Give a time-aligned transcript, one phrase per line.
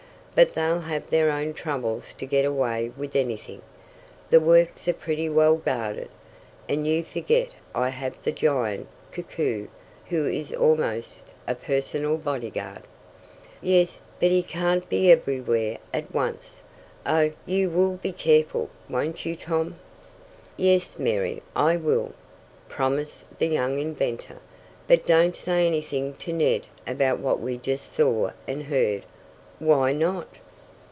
[0.33, 3.61] But they'll have their own troubles to get away with anything.
[4.29, 6.07] The works are pretty well guarded,
[6.69, 9.67] and you forget I have the giant, Koku,
[10.07, 12.83] who is almost a personal bodyguard."
[13.61, 16.63] "Yes, but he can't be everywhere at once.
[17.05, 19.75] Oh, you will be careful, won't you, Tom?"
[20.55, 22.13] "Yes, Mary, I will,"
[22.69, 24.37] promised the young inventor.
[24.87, 29.03] "But don't say anything to Ned about what we just saw and heard."
[29.63, 30.27] "Why not?"